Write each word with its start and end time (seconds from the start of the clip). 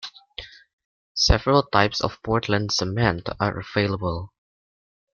Several 1.13 1.61
types 1.61 2.01
of 2.03 2.23
Portland 2.23 2.71
cement 2.71 3.29
are 3.39 3.59
available. 3.59 4.33